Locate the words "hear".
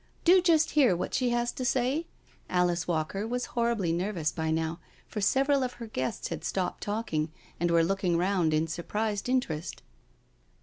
0.71-0.95